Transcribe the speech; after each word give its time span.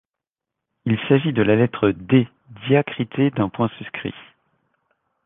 Il 0.85 0.97
s'agit 1.07 1.31
de 1.31 1.43
la 1.43 1.55
lettre 1.55 1.91
D 1.91 2.27
diacritée 2.67 3.29
d'un 3.29 3.49
point 3.49 3.69
suscrit. 3.77 4.15